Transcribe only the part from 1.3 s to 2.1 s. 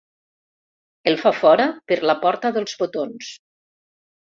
fora per